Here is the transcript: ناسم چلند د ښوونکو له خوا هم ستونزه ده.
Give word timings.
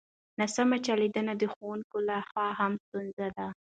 ناسم 0.39 0.69
چلند 0.85 1.27
د 1.39 1.43
ښوونکو 1.53 1.97
له 2.07 2.17
خوا 2.27 2.47
هم 2.59 2.73
ستونزه 2.83 3.27
ده. 3.37 3.47